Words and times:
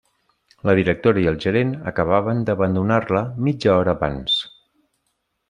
La 0.69 0.73
directora 0.77 1.21
i 1.23 1.25
el 1.31 1.37
gerent 1.43 1.73
acabaven 1.91 2.41
d'abandonar-la 2.47 3.23
mitja 3.49 3.75
hora 3.77 3.95
abans. 3.99 4.41